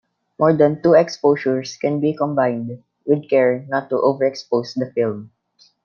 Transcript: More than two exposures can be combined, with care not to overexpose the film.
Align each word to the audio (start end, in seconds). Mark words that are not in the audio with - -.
More 0.39 0.51
than 0.51 0.81
two 0.81 0.93
exposures 0.95 1.77
can 1.77 1.99
be 1.99 2.15
combined, 2.15 2.81
with 3.05 3.29
care 3.29 3.63
not 3.67 3.91
to 3.91 3.97
overexpose 3.99 4.73
the 4.73 4.91
film. 4.95 5.29